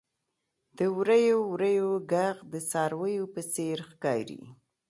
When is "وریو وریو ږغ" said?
0.97-2.35